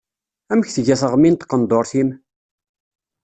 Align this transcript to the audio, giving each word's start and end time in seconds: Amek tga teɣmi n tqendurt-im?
Amek 0.51 0.67
tga 0.75 0.95
teɣmi 1.01 1.29
n 1.29 1.35
tqendurt-im? 1.35 2.09